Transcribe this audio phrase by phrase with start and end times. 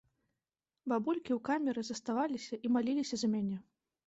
[0.93, 3.57] Бабулькі ў камеры заставаліся і маліліся за мяне.